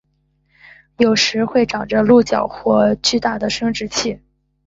[0.97, 4.19] 有时会长着鹿角或巨大的生殖器。